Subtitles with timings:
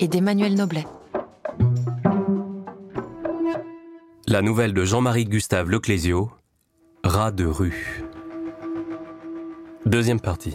[0.00, 0.86] et d'Emmanuel Noblet.
[4.26, 6.30] La nouvelle de Jean-Marie Gustave Leclésio,
[7.02, 8.04] Rat de rue.
[9.86, 10.54] Deuxième partie.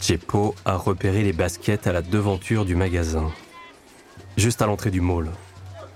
[0.00, 3.30] Chepo a repéré les baskets à la devanture du magasin,
[4.36, 5.30] juste à l'entrée du mall.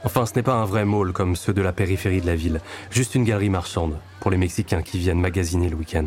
[0.04, 2.60] Enfin, ce n'est pas un vrai mall comme ceux de la périphérie de la ville,
[2.90, 6.06] juste une galerie marchande pour les Mexicains qui viennent magasiner le week-end.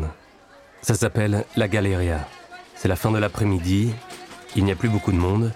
[0.80, 2.26] Ça s'appelle La Galeria.
[2.82, 3.92] C'est la fin de l'après-midi,
[4.56, 5.52] il n'y a plus beaucoup de monde.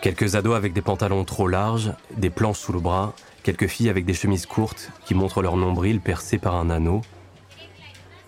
[0.00, 4.04] Quelques ados avec des pantalons trop larges, des planches sous le bras, quelques filles avec
[4.04, 7.02] des chemises courtes qui montrent leur nombril percé par un anneau,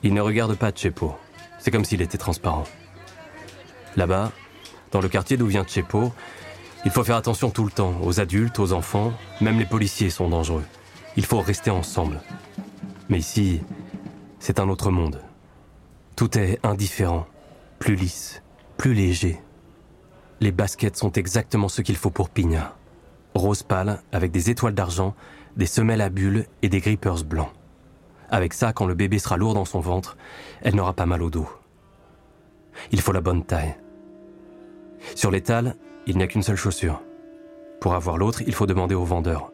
[0.03, 1.15] il ne regarde pas Chepo.
[1.61, 2.65] C'est comme s'il était transparent.
[3.95, 4.33] Là-bas,
[4.91, 6.13] dans le quartier d'où vient Chepo,
[6.85, 10.29] il faut faire attention tout le temps, aux adultes, aux enfants, même les policiers sont
[10.29, 10.65] dangereux.
[11.17, 12.21] Il faut rester ensemble.
[13.11, 13.61] Mais ici,
[14.41, 15.23] c'est un autre monde.
[16.17, 17.29] Tout est indifférent,
[17.79, 18.43] plus lisse,
[18.77, 19.41] plus léger.
[20.41, 22.77] Les baskets sont exactement ce qu'il faut pour Pigna.
[23.35, 25.15] Rose pâle, avec des étoiles d'argent,
[25.57, 27.53] des semelles à bulles et des grippers blancs.
[28.31, 30.17] Avec ça, quand le bébé sera lourd dans son ventre,
[30.63, 31.49] elle n'aura pas mal au dos.
[32.93, 33.77] Il faut la bonne taille.
[35.15, 35.77] Sur l'étal,
[36.07, 37.03] il n'y a qu'une seule chaussure.
[37.81, 39.53] Pour avoir l'autre, il faut demander au vendeur.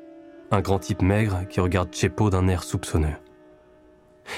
[0.50, 3.16] Un grand type maigre qui regarde Chepo d'un air soupçonneux.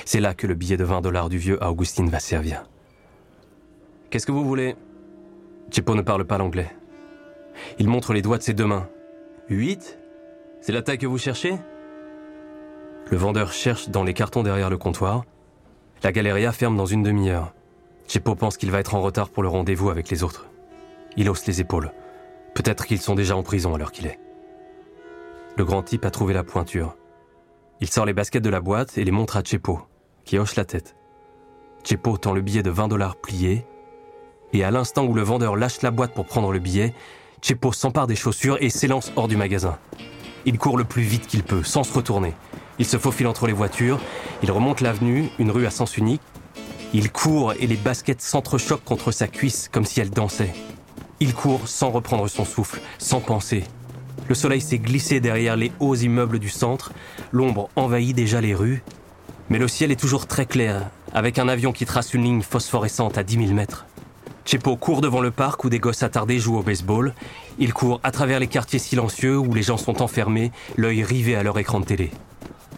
[0.05, 2.65] C'est là que le billet de 20 dollars du vieux Augustine va servir.
[4.17, 4.77] Qu'est-ce que vous voulez?
[5.71, 6.75] Chepo ne parle pas l'anglais.
[7.79, 8.89] Il montre les doigts de ses deux mains.
[9.51, 9.99] Huit?
[10.63, 11.59] C'est la taille que vous cherchez?
[13.11, 15.27] Le vendeur cherche dans les cartons derrière le comptoir.
[16.03, 17.53] La galeria ferme dans une demi-heure.
[18.09, 20.49] Chepo pense qu'il va être en retard pour le rendez-vous avec les autres.
[21.19, 21.93] Il hausse les épaules.
[22.55, 24.19] Peut-être qu'ils sont déjà en prison à l'heure qu'il est.
[25.59, 26.97] Le grand type a trouvé la pointure.
[27.83, 29.83] Il sort les baskets de la boîte et les montre à Chepo,
[30.25, 30.97] qui hoche la tête.
[31.85, 33.67] Chepo tend le billet de 20 dollars plié,
[34.57, 36.95] et à l'instant où le vendeur lâche la boîte pour prendre le billet,
[37.43, 39.79] Chepo s'empare des chaussures et s'élance hors du magasin.
[40.47, 42.33] Il court le plus vite qu'il peut, sans se retourner.
[42.79, 44.01] Il se faufile entre les voitures,
[44.43, 46.23] il remonte l'avenue, une rue à sens unique.
[46.95, 50.55] Il court et les baskets s'entrechoquent contre sa cuisse comme si elle dansait.
[51.21, 53.65] Il court sans reprendre son souffle, sans penser.
[54.29, 56.93] Le soleil s'est glissé derrière les hauts immeubles du centre,
[57.33, 58.83] l'ombre envahit déjà les rues,
[59.49, 63.19] mais le ciel est toujours très clair, avec un avion qui trace une ligne phosphorescente
[63.19, 63.87] à 10 000 mètres.
[64.47, 67.15] Chepo court devant le parc où des gosses attardés jouent au baseball.
[67.59, 71.43] Il court à travers les quartiers silencieux où les gens sont enfermés, l'œil rivé à
[71.43, 72.13] leur écran de télé.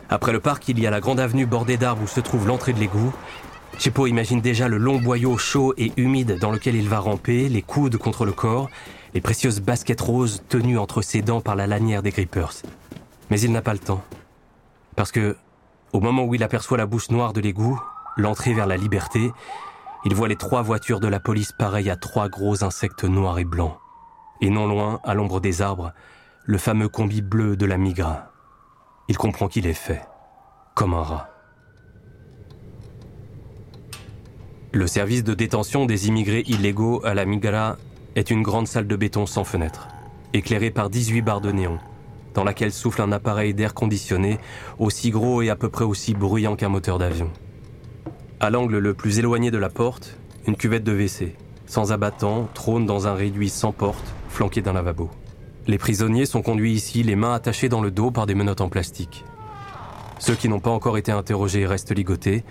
[0.09, 2.73] Après le parc, il y a la grande avenue bordée d'arbres où se trouve l'entrée
[2.73, 3.13] de l'égout.
[3.79, 7.61] Chepo imagine déjà le long boyau chaud et humide dans lequel il va ramper, les
[7.61, 8.71] coudes contre le corps,
[9.13, 12.55] les précieuses baskets roses tenues entre ses dents par la lanière des grippers.
[13.29, 14.03] Mais il n'a pas le temps.
[14.97, 15.37] Parce que,
[15.93, 17.79] au moment où il aperçoit la bouche noire de l'égout,
[18.17, 19.31] l'entrée vers la liberté,
[20.05, 23.45] il voit les trois voitures de la police pareilles à trois gros insectes noirs et
[23.45, 23.77] blancs.
[24.41, 25.93] Et non loin, à l'ombre des arbres,
[26.45, 28.33] le fameux combi bleu de la Migra.
[29.09, 30.03] Il comprend qu'il est fait,
[30.75, 31.29] comme un rat.
[34.73, 37.77] Le service de détention des immigrés illégaux à la Migra
[38.15, 39.89] est une grande salle de béton sans fenêtre,
[40.35, 41.79] éclairée par 18 barres de néon,
[42.35, 44.39] dans laquelle souffle un appareil d'air conditionné
[44.79, 47.31] aussi gros et à peu près aussi bruyant qu'un moteur d'avion.
[48.41, 50.17] À l'angle le plus éloigné de la porte,
[50.47, 51.35] une cuvette de WC,
[51.67, 55.11] sans abattant, trône dans un réduit sans porte, flanqué d'un lavabo.
[55.67, 58.69] Les prisonniers sont conduits ici les mains attachées dans le dos par des menottes en
[58.69, 59.25] plastique.
[60.21, 62.45] Ceux qui n'ont pas encore été interrogés restent ligotés,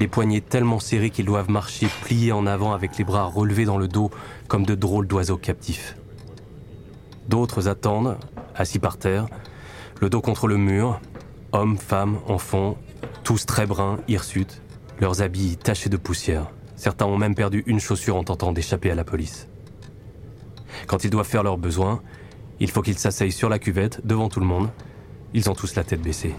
[0.00, 3.78] les poignets tellement serrés qu'ils doivent marcher pliés en avant avec les bras relevés dans
[3.78, 4.10] le dos
[4.48, 5.96] comme de drôles d'oiseaux captifs.
[7.28, 8.16] D'autres attendent,
[8.54, 9.26] assis par terre,
[10.00, 11.00] le dos contre le mur,
[11.52, 12.78] hommes, femmes, enfants,
[13.24, 14.62] tous très bruns, hirsutes,
[15.00, 16.50] leurs habits tachés de poussière.
[16.76, 19.48] Certains ont même perdu une chaussure en tentant d'échapper à la police.
[20.86, 22.02] Quand ils doivent faire leurs besoins,
[22.60, 24.70] il faut qu'ils s'asseyent sur la cuvette, devant tout le monde.
[25.34, 26.34] Ils ont tous la tête baissée.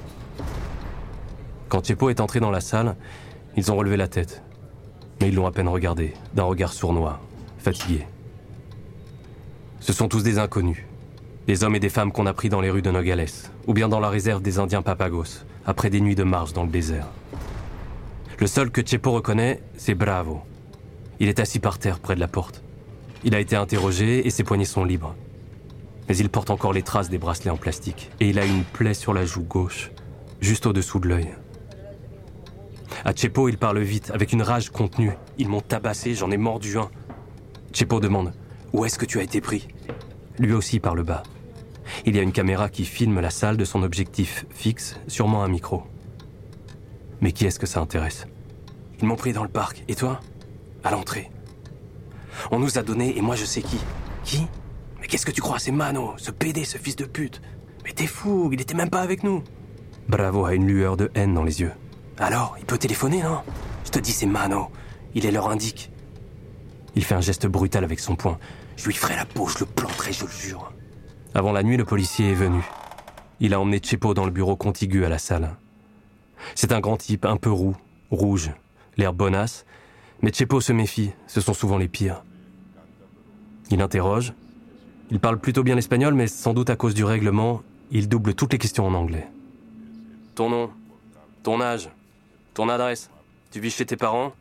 [1.69, 2.95] Quand Chepo est entré dans la salle,
[3.55, 4.41] ils ont relevé la tête.
[5.21, 7.19] Mais ils l'ont à peine regardé, d'un regard sournois,
[7.57, 8.07] fatigué.
[9.79, 10.85] Ce sont tous des inconnus.
[11.47, 13.25] Des hommes et des femmes qu'on a pris dans les rues de Nogales,
[13.67, 16.69] ou bien dans la réserve des Indiens Papagos, après des nuits de marche dans le
[16.69, 17.07] désert.
[18.39, 20.39] Le seul que Chepo reconnaît, c'est Bravo.
[21.19, 22.63] Il est assis par terre près de la porte.
[23.25, 25.13] Il a été interrogé et ses poignets sont libres.
[26.07, 28.09] Mais il porte encore les traces des bracelets en plastique.
[28.21, 29.91] Et il a une plaie sur la joue gauche,
[30.39, 31.35] juste au-dessous de l'œil.
[33.03, 35.11] À Chepo, il parle vite, avec une rage contenue.
[35.37, 36.89] Ils m'ont tabassé, j'en ai mordu un.
[37.73, 38.31] Chepo demande
[38.71, 39.67] Où est-ce que tu as été pris?
[40.37, 41.23] Lui aussi parle bas.
[42.05, 45.49] Il y a une caméra qui filme la salle de son objectif fixe, sûrement un
[45.49, 45.83] micro.
[47.21, 48.25] Mais qui est-ce que ça intéresse?
[49.01, 49.83] Ils m'ont pris dans le parc.
[49.87, 50.19] Et toi?
[50.83, 51.31] À l'entrée.
[52.51, 53.79] On nous a donné, et moi je sais qui.
[54.23, 54.47] Qui?
[55.01, 55.59] Mais qu'est-ce que tu crois?
[55.59, 57.41] C'est Mano, ce PD, ce fils de pute.
[57.83, 59.43] Mais t'es fou, il était même pas avec nous.
[60.07, 61.71] Bravo a une lueur de haine dans les yeux.
[62.17, 63.41] Alors, il peut téléphoner, non?
[63.85, 64.69] Je te dis, c'est Mano.
[65.15, 65.91] Il est leur indique.
[66.95, 68.37] Il fait un geste brutal avec son poing.
[68.75, 70.71] Je lui ferai la peau, je le planterai, je le jure.
[71.33, 72.61] Avant la nuit, le policier est venu.
[73.39, 75.57] Il a emmené Chepo dans le bureau contigu à la salle.
[76.55, 77.75] C'est un grand type, un peu roux,
[78.11, 78.51] rouge,
[78.97, 79.65] l'air bonasse,
[80.21, 82.23] mais Chepo se méfie, ce sont souvent les pires.
[83.71, 84.33] Il interroge.
[85.11, 88.53] Il parle plutôt bien l'espagnol, mais sans doute à cause du règlement, il double toutes
[88.53, 89.27] les questions en anglais.
[90.35, 90.69] Ton nom
[91.43, 91.89] Ton âge
[92.53, 93.09] Ton adresse
[93.51, 94.33] Tu vis chez tes parents?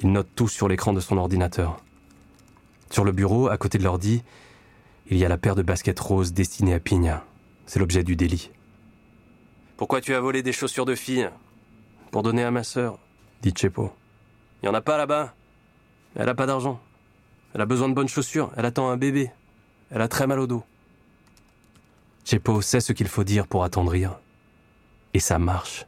[0.00, 1.80] Il note tout sur l'écran de son ordinateur.
[2.90, 4.22] Sur le bureau, à côté de l'ordi,
[5.10, 7.24] il y a la paire de baskets roses destinée à Pigna.
[7.66, 8.50] C'est l'objet du délit.
[9.78, 11.30] Pourquoi tu as volé des chaussures de fille
[12.10, 12.98] Pour donner à ma sœur,
[13.42, 13.92] dit Chepo.
[14.60, 15.32] Il n'y en a pas là-bas.
[16.16, 16.80] Elle n'a pas d'argent.
[17.54, 18.50] Elle a besoin de bonnes chaussures.
[18.56, 19.30] Elle attend un bébé.
[19.92, 20.64] Elle a très mal au dos.
[22.24, 24.18] Chepo sait ce qu'il faut dire pour attendrir.
[25.14, 25.86] Et ça marche.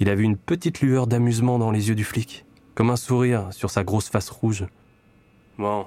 [0.00, 3.52] Il a vu une petite lueur d'amusement dans les yeux du flic, comme un sourire
[3.52, 4.66] sur sa grosse face rouge.
[5.58, 5.86] Bon.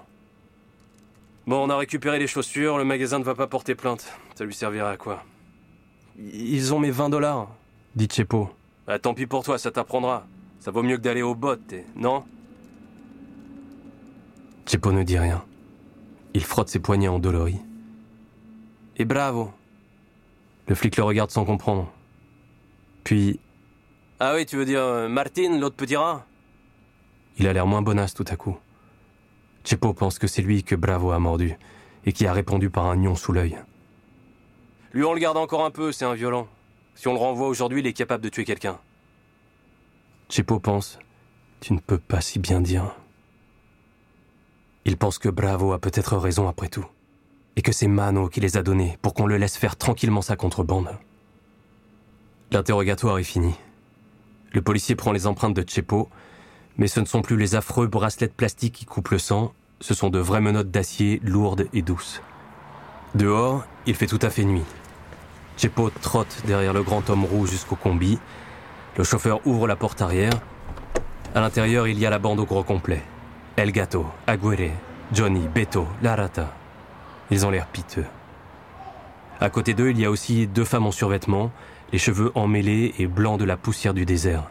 [1.48, 4.08] Bon, on a récupéré les chaussures, le magasin ne va pas porter plainte.
[4.36, 5.22] Ça lui servira à quoi?
[6.18, 7.50] Ils ont mes 20 dollars,
[7.96, 8.50] dit Chepo.
[8.88, 10.26] Ah, tant pis pour toi, ça t'apprendra.
[10.60, 11.58] Ça vaut mieux que d'aller au bot,
[11.96, 12.24] non?
[14.66, 15.44] Chepo ne dit rien.
[16.34, 17.60] Il frotte ses poignets endoloris.
[18.98, 19.52] Et bravo
[20.68, 21.92] Le flic le regarde sans comprendre.
[23.04, 23.40] Puis.
[24.20, 26.26] Ah oui, tu veux dire euh, Martin, l'autre petit rat?
[27.38, 28.58] Il a l'air moins bonasse tout à coup.
[29.66, 31.56] Chepo pense que c'est lui que Bravo a mordu
[32.06, 33.58] et qui a répondu par un nion sous l'œil.
[34.96, 36.48] Lui, on le garde encore un peu, c'est un violent.
[36.96, 38.80] Si on le renvoie aujourd'hui, il est capable de tuer quelqu'un.
[40.30, 41.00] Chepo pense
[41.60, 42.96] Tu ne peux pas si bien dire.
[44.86, 46.86] Il pense que Bravo a peut-être raison après tout,
[47.58, 50.38] et que c'est Mano qui les a donnés pour qu'on le laisse faire tranquillement sa
[50.38, 50.88] contrebande.
[52.52, 53.54] L'interrogatoire est fini.
[54.54, 56.08] Le policier prend les empreintes de Chepo,
[56.78, 59.52] mais ce ne sont plus les affreux bracelets de plastique qui coupent le sang,
[59.82, 62.22] ce sont de vraies menottes d'acier lourdes et douces.
[63.14, 64.64] Dehors, il fait tout à fait nuit.
[65.58, 68.20] Chepo trotte derrière le grand homme roux jusqu'au combi.
[68.98, 70.34] Le chauffeur ouvre la porte arrière.
[71.34, 73.02] À l'intérieur, il y a la bande au gros complet.
[73.56, 74.72] El Gato, Aguirre,
[75.14, 76.54] Johnny, Beto, Larata.
[77.32, 78.06] Ils ont l'air piteux.
[79.40, 81.52] À côté d'eux, il y a aussi deux femmes en survêtement,
[81.92, 84.44] les cheveux emmêlés et blancs de la poussière du désert.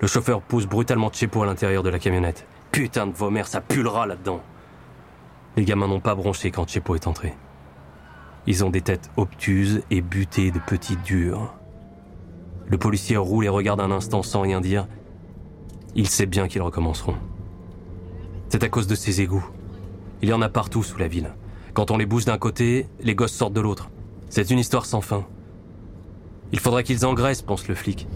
[0.00, 2.46] Le chauffeur pousse brutalement Chepo à l'intérieur de la camionnette.
[2.70, 4.42] Putain de vomère, ça pullera là-dedans.
[5.56, 7.34] Les gamins n'ont pas bronché quand Chepo est entré.
[8.46, 11.54] Ils ont des têtes obtuses et butées de petits durs.
[12.66, 14.86] Le policier roule et regarde un instant sans rien dire.
[15.94, 17.16] Il sait bien qu'ils recommenceront.
[18.48, 19.46] C'est à cause de ces égouts.
[20.22, 21.34] Il y en a partout sous la ville.
[21.74, 23.90] Quand on les bouge d'un côté, les gosses sortent de l'autre.
[24.28, 25.24] C'est une histoire sans fin.
[26.52, 28.06] Il faudrait qu'ils engraissent, pense le flic.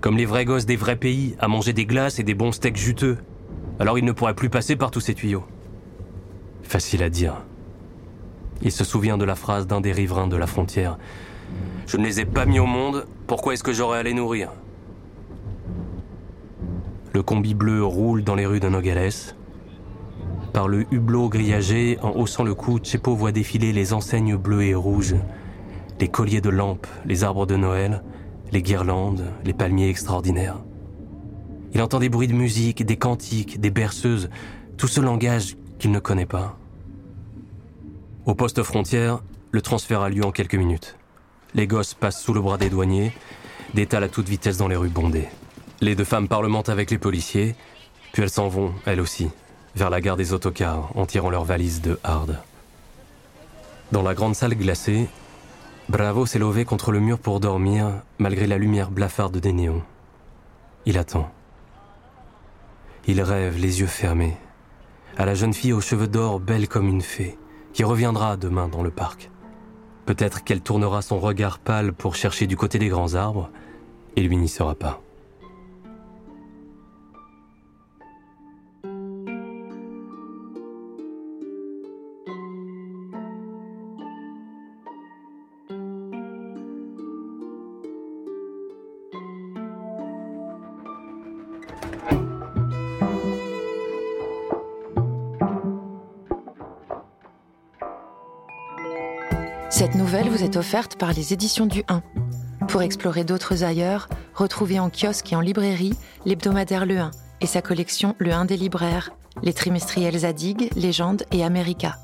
[0.00, 2.76] Comme les vrais gosses des vrais pays, à manger des glaces et des bons steaks
[2.76, 3.18] juteux.
[3.78, 5.44] Alors ils ne pourraient plus passer par tous ces tuyaux.
[6.62, 7.45] Facile à dire.
[8.62, 10.98] Il se souvient de la phrase d'un des riverains de la frontière.
[11.86, 14.50] Je ne les ai pas mis au monde, pourquoi est-ce que j'aurais à les nourrir?
[17.12, 19.10] Le combi bleu roule dans les rues de Nogales.
[20.52, 24.74] Par le hublot grillagé, en haussant le cou, Chepo voit défiler les enseignes bleues et
[24.74, 25.16] rouges,
[26.00, 28.02] les colliers de lampes, les arbres de Noël,
[28.52, 30.58] les guirlandes, les palmiers extraordinaires.
[31.72, 34.30] Il entend des bruits de musique, des cantiques, des berceuses,
[34.76, 36.58] tout ce langage qu'il ne connaît pas.
[38.26, 39.20] Au poste frontière,
[39.52, 40.96] le transfert a lieu en quelques minutes.
[41.54, 43.12] Les gosses passent sous le bras des douaniers,
[43.72, 45.28] détalent à toute vitesse dans les rues bondées.
[45.80, 47.54] Les deux femmes parlementent avec les policiers,
[48.12, 49.30] puis elles s'en vont, elles aussi,
[49.76, 52.40] vers la gare des autocars en tirant leurs valises de hard.
[53.92, 55.06] Dans la grande salle glacée,
[55.88, 59.84] Bravo s'est levé contre le mur pour dormir, malgré la lumière blafarde des néons.
[60.84, 61.30] Il attend.
[63.06, 64.36] Il rêve, les yeux fermés,
[65.16, 67.38] à la jeune fille aux cheveux d'or belle comme une fée,
[67.76, 69.30] qui reviendra demain dans le parc.
[70.06, 73.50] Peut-être qu'elle tournera son regard pâle pour chercher du côté des grands arbres,
[74.16, 75.02] et lui n'y sera pas.
[99.78, 102.00] Cette nouvelle vous est offerte par les éditions du 1.
[102.66, 105.92] Pour explorer d'autres ailleurs, retrouvez en kiosque et en librairie
[106.24, 107.10] l'hebdomadaire Le 1
[107.42, 109.10] et sa collection Le 1 des libraires,
[109.42, 111.98] les trimestriels Zadig, Légende et America.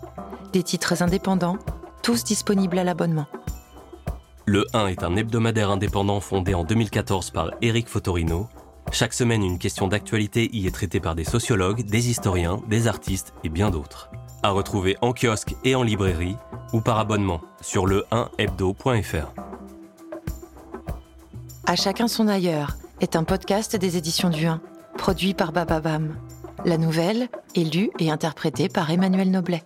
[0.52, 1.56] Des titres indépendants,
[2.02, 3.26] tous disponibles à l'abonnement.
[4.44, 8.50] Le 1 est un hebdomadaire indépendant fondé en 2014 par Eric Fotorino.
[8.90, 13.32] Chaque semaine, une question d'actualité y est traitée par des sociologues, des historiens, des artistes
[13.44, 14.10] et bien d'autres.
[14.42, 16.36] À retrouver en kiosque et en librairie
[16.72, 19.32] ou par abonnement sur le 1hebdo.fr.
[21.66, 24.60] À chacun son ailleurs est un podcast des éditions du 1,
[24.96, 26.16] produit par Bababam.
[26.64, 29.62] La nouvelle est lue et interprétée par Emmanuel Noblet.